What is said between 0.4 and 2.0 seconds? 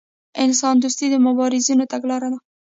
انسان دوستي د مبارزینو